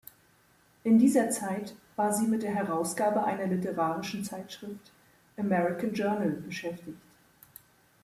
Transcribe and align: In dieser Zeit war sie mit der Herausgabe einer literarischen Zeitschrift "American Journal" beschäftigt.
In 0.83 0.97
dieser 0.97 1.29
Zeit 1.29 1.75
war 1.95 2.11
sie 2.11 2.25
mit 2.25 2.41
der 2.41 2.55
Herausgabe 2.55 3.23
einer 3.23 3.45
literarischen 3.45 4.23
Zeitschrift 4.23 4.91
"American 5.37 5.93
Journal" 5.93 6.31
beschäftigt. 6.31 6.97